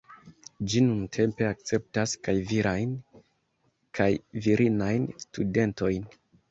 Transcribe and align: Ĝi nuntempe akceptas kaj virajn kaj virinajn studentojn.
Ĝi 0.71 0.79
nuntempe 0.85 1.45
akceptas 1.49 2.17
kaj 2.29 2.35
virajn 2.53 2.97
kaj 4.01 4.11
virinajn 4.47 5.11
studentojn. 5.29 6.15